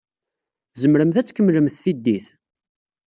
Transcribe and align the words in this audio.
Tzemremt 0.73 1.15
ad 1.19 1.25
tkemmlemt 1.27 1.79
tiddit? 1.83 2.25